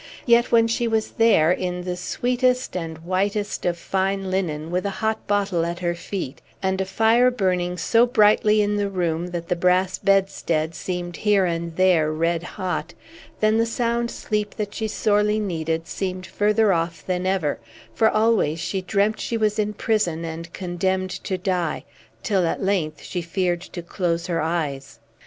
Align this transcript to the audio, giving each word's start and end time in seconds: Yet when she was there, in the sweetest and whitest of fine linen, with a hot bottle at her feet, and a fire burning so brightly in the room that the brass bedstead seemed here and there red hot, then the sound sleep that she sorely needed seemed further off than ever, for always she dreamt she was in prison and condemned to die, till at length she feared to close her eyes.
Yet 0.25 0.51
when 0.51 0.67
she 0.67 0.87
was 0.87 1.11
there, 1.11 1.51
in 1.51 1.83
the 1.83 1.95
sweetest 1.95 2.75
and 2.75 2.97
whitest 3.05 3.67
of 3.67 3.77
fine 3.77 4.31
linen, 4.31 4.71
with 4.71 4.83
a 4.87 4.97
hot 4.97 5.27
bottle 5.27 5.63
at 5.63 5.77
her 5.77 5.93
feet, 5.93 6.41
and 6.59 6.81
a 6.81 6.85
fire 6.85 7.29
burning 7.29 7.77
so 7.77 8.07
brightly 8.07 8.63
in 8.63 8.77
the 8.77 8.89
room 8.89 9.27
that 9.27 9.47
the 9.47 9.55
brass 9.55 9.99
bedstead 9.99 10.73
seemed 10.73 11.17
here 11.17 11.45
and 11.45 11.75
there 11.75 12.11
red 12.11 12.41
hot, 12.41 12.95
then 13.41 13.59
the 13.59 13.65
sound 13.67 14.09
sleep 14.09 14.55
that 14.55 14.73
she 14.73 14.87
sorely 14.87 15.39
needed 15.39 15.85
seemed 15.85 16.25
further 16.25 16.73
off 16.73 17.05
than 17.05 17.27
ever, 17.27 17.59
for 17.93 18.09
always 18.09 18.59
she 18.59 18.81
dreamt 18.81 19.19
she 19.19 19.37
was 19.37 19.59
in 19.59 19.71
prison 19.71 20.25
and 20.25 20.51
condemned 20.51 21.11
to 21.11 21.37
die, 21.37 21.83
till 22.23 22.47
at 22.47 22.63
length 22.63 23.03
she 23.03 23.21
feared 23.21 23.61
to 23.61 23.83
close 23.83 24.25
her 24.25 24.41
eyes. 24.41 24.97